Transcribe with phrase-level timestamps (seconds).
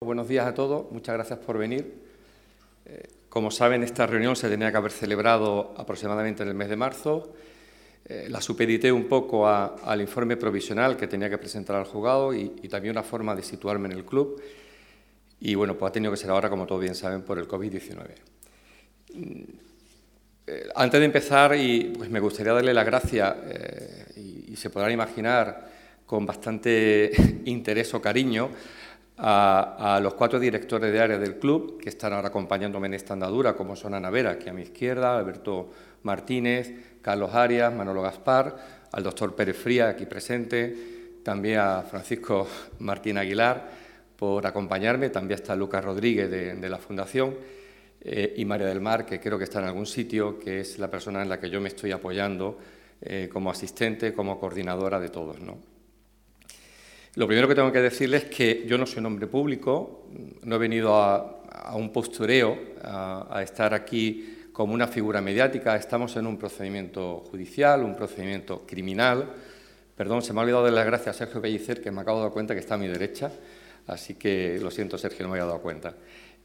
[0.00, 1.90] Buenos días a todos, muchas gracias por venir.
[2.84, 6.76] Eh, como saben, esta reunión se tenía que haber celebrado aproximadamente en el mes de
[6.76, 7.32] marzo.
[8.04, 12.50] Eh, la supedité un poco al informe provisional que tenía que presentar al juzgado y,
[12.68, 14.38] también una forma de situarme en el club.
[15.40, 18.10] Y bueno, pues ha tenido que ser ahora, como todos bien saben, por el COVID-19.
[19.14, 19.42] Mm,
[20.46, 23.34] eh, antes de empezar, y, pues me gustaría darle las gracias,
[24.14, 25.70] y, y se podrán imaginar
[26.04, 27.12] con bastante
[27.46, 28.50] interés o cariño,
[29.18, 33.54] a, los cuatro directores de área del club que están ahora acompañándome en esta andadura,
[33.54, 35.70] como son Ana Vera, aquí a mi izquierda, Alberto
[36.02, 38.56] Martínez, Carlos Arias, Manolo Gaspar,
[38.92, 42.46] al doctor Pérez Fría, aquí presente, también a Francisco
[42.80, 47.34] Martín Aguilar por acompañarme, también está Lucas Rodríguez de, la Fundación
[48.00, 50.90] eh, y María del Mar, que creo que está en algún sitio, que es la
[50.90, 52.58] persona en la que yo me estoy apoyando
[53.02, 55.38] eh, como asistente, como coordinadora de todos.
[55.40, 55.75] ¿no?
[57.16, 60.06] Lo primero que tengo que decirles es que yo no soy un hombre público,
[60.42, 66.26] no he venido a, un postureo, a, estar aquí como una figura mediática, estamos en
[66.26, 69.32] un procedimiento judicial, un procedimiento criminal.
[69.96, 72.24] Perdón, se me ha olvidado de las gracias a Sergio Pellicer, que me acabo de
[72.24, 73.32] dar cuenta que está a mi derecha,
[73.86, 75.94] así que lo siento, Sergio, no me había dado cuenta.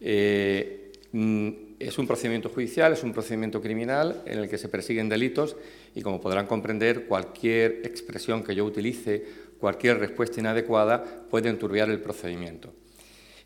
[0.00, 1.48] Eh, mm,
[1.80, 5.56] es un procedimiento judicial, es un procedimiento criminal en el que se persiguen delitos
[5.96, 12.00] y, como podrán comprender, cualquier expresión que yo utilice cualquier respuesta inadecuada puede enturbiar el
[12.00, 12.72] procedimiento.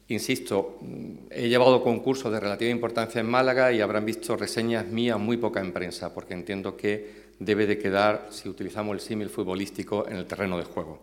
[0.09, 0.79] Insisto,
[1.31, 5.61] he llevado concursos de relativa importancia en Málaga y habrán visto reseñas mías muy poca
[5.61, 10.27] en prensa, porque entiendo que debe de quedar, si utilizamos el símil futbolístico, en el
[10.27, 11.01] terreno de juego.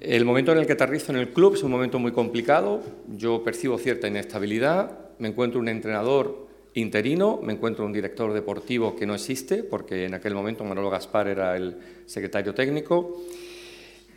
[0.00, 3.44] El momento en el que aterrizo en el club es un momento muy complicado, yo
[3.44, 9.14] percibo cierta inestabilidad, me encuentro un entrenador interino, me encuentro un director deportivo que no
[9.14, 13.22] existe, porque en aquel momento Manolo Gaspar era el secretario técnico,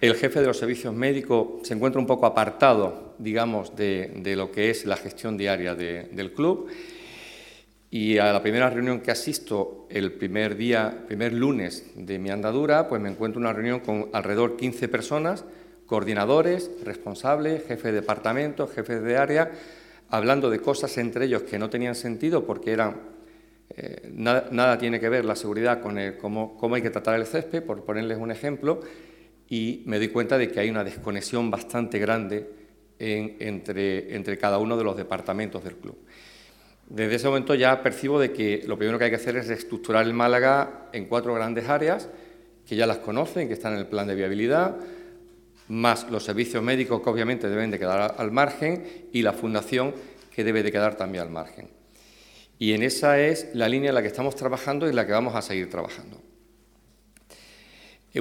[0.02, 4.70] el jefe de los servicios médicos se encuentra un poco apartado, digamos, de, lo que
[4.70, 6.68] es la gestión diaria del club.
[7.90, 12.90] Y a la primera reunión que asisto, el primer día, primer lunes de mi andadura,
[12.90, 15.46] pues me encuentro una reunión con alrededor 15 personas,
[15.86, 19.52] coordinadores, responsables, jefes de departamento, jefes de área,
[20.10, 23.16] hablando de cosas entre ellos que no tenían sentido porque eran
[23.78, 27.64] eh, nada, tiene que ver la seguridad con cómo, cómo hay que tratar el césped,
[27.64, 28.82] por ponerles un ejemplo,
[29.50, 32.50] y me doy cuenta de que hay una desconexión bastante grande
[33.00, 35.98] entre, entre cada uno de los departamentos del club.
[36.88, 40.06] Desde ese momento ya percibo de que lo primero que hay que hacer es estructurar
[40.06, 42.10] el Málaga en cuatro grandes áreas,
[42.68, 44.78] que ya las conocen, que están en el plan de viabilidad,
[45.68, 49.94] más los servicios médicos que obviamente deben de quedar al margen y la fundación
[50.34, 51.70] que debe de quedar también al margen.
[52.60, 55.12] Y en esa es la línea en la que estamos trabajando y en la que
[55.12, 56.22] vamos a seguir trabajando.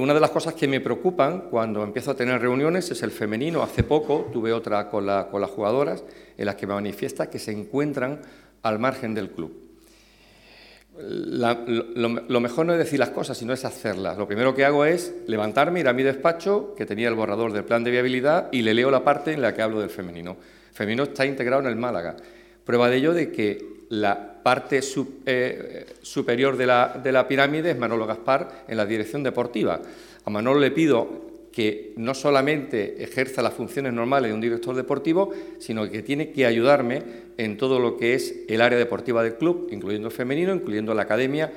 [0.01, 3.63] Una de las cosas que me preocupan cuando empiezo a tener reuniones es el femenino.
[3.63, 6.03] Hace poco tuve otra con, las jugadoras
[6.37, 8.21] en las que me manifiesta que se encuentran
[8.63, 9.53] al margen del club.
[10.99, 14.19] lo, mejor no es decir las cosas, sino es hacerlas.
[14.19, 17.65] Lo primero que hago es levantarme, ir a mi despacho, que tenía el borrador del
[17.65, 20.33] plan de viabilidad, y le leo la parte en la que hablo del femenino.
[20.71, 22.17] El femenino está integrado en el Málaga.
[22.65, 24.81] Prueba de ello de que la parte
[25.25, 29.81] eh, superior de la, pirámide es Manolo Gaspar en la dirección deportiva.
[30.25, 35.33] A Manolo le pido que no solamente ejerza las funciones normales de un director deportivo,
[35.59, 37.03] sino que tiene que ayudarme
[37.39, 41.03] en todo lo que es el área deportiva del club, incluyendo el femenino, incluyendo la
[41.03, 41.51] academia.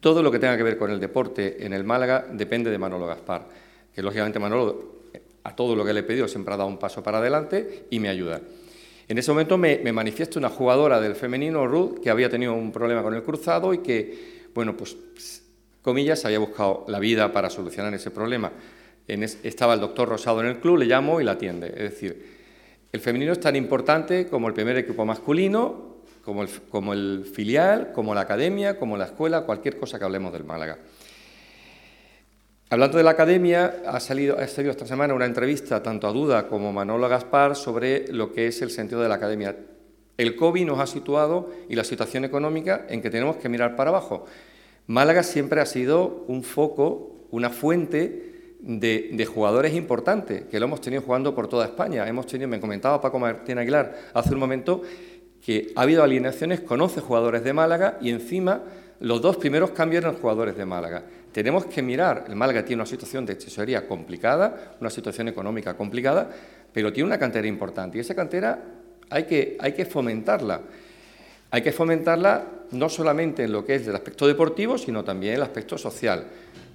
[0.00, 3.06] Todo lo que tenga que ver con el deporte en el Málaga depende de Manolo
[3.06, 3.46] Gaspar,
[3.94, 4.96] que lógicamente Manolo
[5.44, 8.00] a todo lo que le he pedido siempre ha dado un paso para adelante y
[8.00, 8.40] me ayuda.
[9.08, 13.02] En ese momento me, manifiesta una jugadora del femenino, Ruth, que había tenido un problema
[13.02, 14.96] con el cruzado y que, bueno, pues,
[15.80, 18.50] comillas, había buscado la vida para solucionar ese problema.
[19.06, 21.68] estaba el doctor Rosado en el club, le llamo y la atiende.
[21.68, 22.36] Es decir,
[22.90, 28.22] el femenino es tan importante como el primer equipo masculino, como el filial, como la
[28.22, 30.78] academia, como la escuela, cualquier cosa que hablemos del Málaga.
[32.68, 36.48] Hablando de la academia, ha salido, ha salido esta semana una entrevista tanto a Duda
[36.48, 39.56] como a Manolo Gaspar sobre lo que es el sentido de la academia.
[40.16, 43.90] El COVID nos ha situado y la situación económica en que tenemos que mirar para
[43.90, 44.24] abajo.
[44.88, 51.02] Málaga siempre ha sido un foco, una fuente de, jugadores importantes, que lo hemos tenido
[51.02, 52.08] jugando por toda España.
[52.08, 54.82] Hemos tenido, me comentaba Paco Martín Aguilar hace un momento,
[55.40, 58.64] que ha habido alineaciones con 11 jugadores de Málaga y encima
[59.00, 61.02] los dos primeros cambios eran jugadores de Málaga.
[61.32, 66.30] Tenemos que mirar, el Málaga tiene una situación de tesorería complicada, una situación económica complicada,
[66.72, 68.58] pero tiene una cantera importante y esa cantera
[69.10, 70.62] hay que, hay que fomentarla.
[71.50, 75.36] Hay que fomentarla no solamente en lo que es el aspecto deportivo, sino también en
[75.38, 76.24] el aspecto social.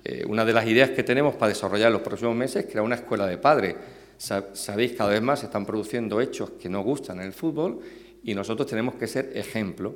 [0.03, 2.85] Eh, una de las ideas que tenemos para desarrollar en los próximos meses es crear
[2.85, 3.75] una escuela de padres.
[4.17, 7.79] Sabéis, cada vez más se están produciendo hechos que no gustan en el fútbol
[8.23, 9.95] y nosotros tenemos que ser ejemplo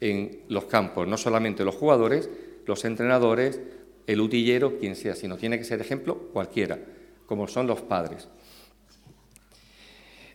[0.00, 2.28] en los campos, no solamente los jugadores,
[2.66, 3.60] los entrenadores,
[4.06, 6.78] el utillero, quien sea, sino tiene que ser ejemplo cualquiera,
[7.26, 8.28] como son los padres.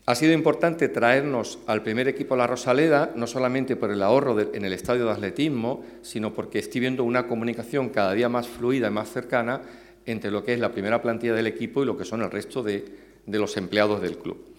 [0.08, 4.64] Ha sido importante traernos al primer equipo La Rosaleda, no solamente por el ahorro en
[4.64, 8.92] el estadio de atletismo, sino porque estoy viendo una comunicación cada día más fluida y
[8.92, 9.64] más cercana
[10.06, 12.62] entre lo que es la primera plantilla del equipo y lo que son el resto
[12.62, 12.86] de,
[13.26, 14.55] de los empleados del club.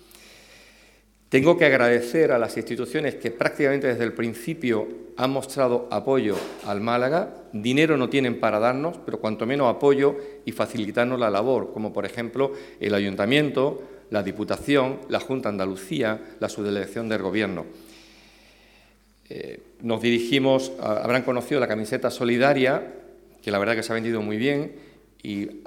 [1.28, 4.86] Tengo que agradecer a las instituciones que prácticamente desde el principio
[5.16, 7.34] han mostrado apoyo al Málaga.
[7.52, 12.06] Dinero no tienen para darnos, pero cuanto menos apoyo y facilitarnos la labor, como por
[12.06, 17.66] ejemplo el Ayuntamiento, la Diputación, la Junta Andalucía, la Subdelegación del Gobierno.
[19.28, 22.94] Eh, nos dirigimos, habrán conocido la camiseta solidaria,
[23.42, 24.76] que la verdad que se ha vendido muy bien,
[25.24, 25.62] y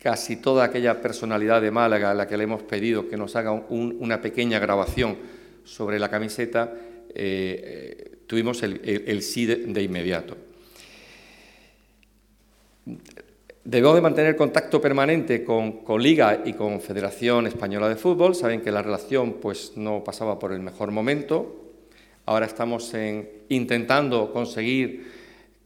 [0.00, 3.52] casi toda aquella personalidad de Málaga a la que le hemos pedido que nos haga
[3.52, 5.16] una pequeña grabación
[5.64, 6.72] sobre la camiseta,
[7.14, 10.36] eh, eh, tuvimos el, sí de inmediato.
[13.62, 18.34] Debemos de mantener contacto permanente con, Liga y con Federación Española de Fútbol.
[18.34, 21.72] Saben que la relación pues, no pasaba por el mejor momento.
[22.24, 22.92] Ahora estamos
[23.48, 25.20] intentando conseguir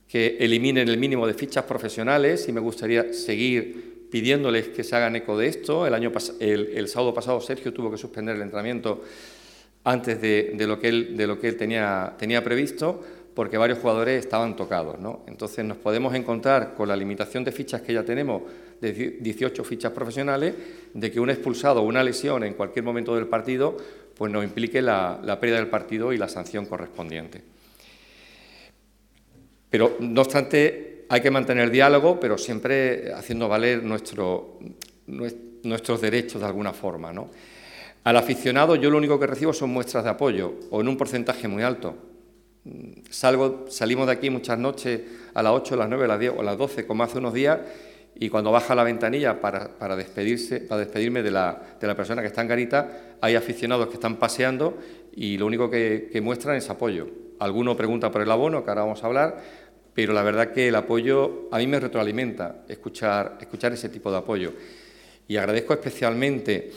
[0.09, 5.17] que eliminen el mínimo de fichas profesionales y me gustaría seguir pidiéndoles que se hagan
[5.17, 5.89] eco de esto.
[5.89, 9.03] El, año el, sábado pasado Sergio tuvo que suspender el entrenamiento
[9.83, 13.03] antes de, lo que él, de lo que él tenía, tenía previsto
[13.35, 15.01] porque varios jugadores estaban tocados.
[15.01, 15.25] ¿no?
[15.27, 18.43] Entonces nos podemos encontrar con la limitación de fichas que ya tenemos,
[18.81, 20.55] de 18 fichas profesionales,
[20.95, 23.77] de que un expulsado o una lesión en cualquier momento del partido
[24.17, 27.43] pues nos implique la, pérdida del partido y la sanción correspondiente.
[29.71, 34.59] Pero, no obstante, hay que mantener diálogo, pero siempre haciendo valer nuestro,
[35.07, 37.13] nuestros derechos de alguna forma.
[37.13, 37.31] ¿no?
[38.05, 41.49] Al aficionado yo lo único que recibo son muestras de apoyo, o en un porcentaje
[41.49, 41.97] muy alto.
[43.11, 45.01] Salgo, salimos de aquí muchas noches
[45.35, 47.19] a las 8, a las 9, a las 10 o a las 12, como hace
[47.19, 47.59] unos días,
[48.17, 51.61] y cuando baja la ventanilla para, despedirse, para despedirme de la,
[51.97, 54.79] persona que está en Garita, hay aficionados que están paseando
[55.15, 57.09] y lo único que, muestran es apoyo.
[57.41, 59.43] Alguno pregunta por el abono, que ahora vamos a hablar,
[59.95, 63.39] pero la verdad que el apoyo a mí me retroalimenta escuchar,
[63.73, 64.53] ese tipo de apoyo.
[65.29, 66.73] Y agradezco especialmente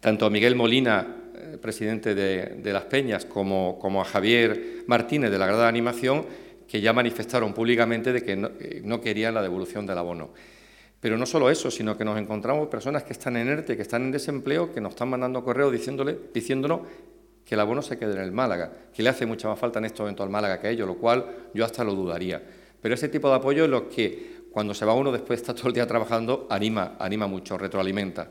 [0.00, 1.06] tanto a Miguel Molina,
[1.36, 6.26] eh, presidente de, Las Peñas, como, a Javier Martínez de la Grada de Animación,
[6.66, 10.30] que ya manifestaron públicamente de que no, querían la devolución del abono.
[10.98, 14.02] Pero no solo eso, sino que nos encontramos personas que están en ERTE, que están
[14.02, 16.80] en desempleo, que nos están mandando correos diciéndole, diciéndonos
[17.46, 19.84] que el abono se quede en el Málaga, que le hace mucha más falta en
[19.84, 22.42] este momento al Málaga que a ellos, lo cual yo hasta lo dudaría.
[22.82, 25.54] Pero ese tipo de apoyo es lo que, cuando se va uno después de estar
[25.54, 28.28] todo el día trabajando, anima, anima mucho, retroalimenta.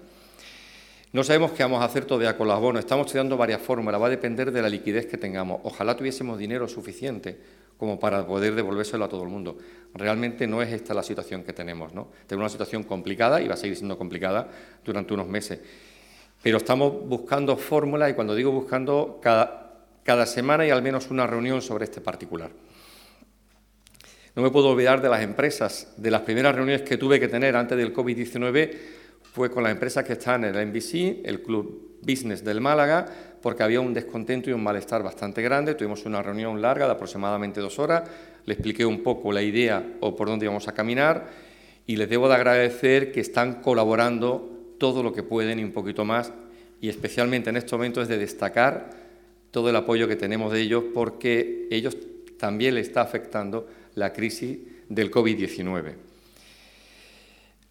[1.14, 2.80] No sabemos qué vamos a hacer todavía con los bonos.
[2.82, 4.02] Estamos estudiando varias fórmulas.
[4.02, 5.62] Va a depender de la liquidez que tengamos.
[5.64, 7.40] Ojalá tuviésemos dinero suficiente
[7.78, 9.58] como para poder devolvérselo a todo el mundo.
[9.94, 11.94] Realmente no es esta la situación que tenemos.
[11.94, 12.10] ¿no?
[12.28, 14.50] Tenemos una situación complicada y va a seguir siendo complicada
[14.84, 15.60] durante unos meses.
[16.46, 21.26] Pero estamos buscando fórmulas y cuando digo buscando, cada, cada semana hay al menos una
[21.26, 22.52] reunión sobre este particular.
[24.36, 27.56] No me puedo olvidar de las empresas, de las primeras reuniones que tuve que tener
[27.56, 28.78] antes del COVID-19
[29.24, 33.08] fue con las empresas que están en el NBC, el Club Business del Málaga,
[33.42, 35.74] porque había un descontento y un malestar bastante grande.
[35.74, 38.04] Tuvimos una reunión larga de aproximadamente dos horas,
[38.46, 41.26] le expliqué un poco la idea o por dónde íbamos a caminar
[41.88, 46.06] y les debo de agradecer que están colaborando todo lo que pueden y un poquito
[46.06, 46.32] más
[46.82, 48.92] y especialmente en este momento es de destacar
[49.52, 51.98] todo el apoyo que tenemos de ellos porque ellos
[52.38, 55.94] también le está afectando la crisis del COVID-19.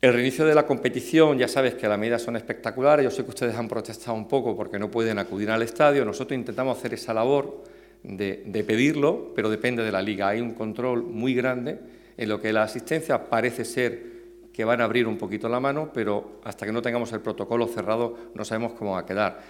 [0.01, 3.31] El reinicio de la competición, ya sabes que las medidas son espectaculares, yo sé que
[3.31, 7.15] ustedes han protestado un poco porque no pueden acudir al estadio, nosotros intentamos hacer esa
[7.15, 7.65] labor
[8.03, 10.29] de, pedirlo, pero depende de la liga.
[10.29, 11.79] Hay un control muy grande
[12.17, 14.14] en lo que la asistencia parece ser
[14.55, 17.67] que van a abrir un poquito la mano, pero hasta que no tengamos el protocolo
[17.67, 19.41] cerrado no sabemos cómo va a quedar.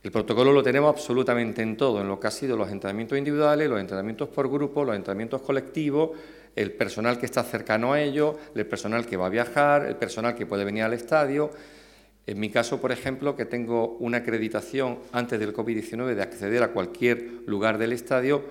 [0.00, 3.68] El protocolo lo tenemos absolutamente en todo, en lo que ha sido los entrenamientos individuales,
[3.68, 6.10] los entrenamientos por grupo, los entrenamientos colectivos,
[6.54, 10.36] el personal que está cercano a ello, el personal que va a viajar, el personal
[10.36, 11.50] que puede venir al estadio.
[12.24, 16.68] En mi caso, por ejemplo, que tengo una acreditación antes del COVID-19 de acceder a
[16.68, 18.44] cualquier lugar del estadio,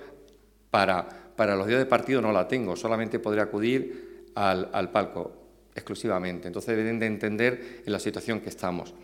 [0.70, 5.47] para, para los días de partido no la tengo, solamente podré acudir al, al palco
[5.78, 6.46] exclusivamente.
[6.46, 8.94] Entonces deben de entender en la situación que estamos.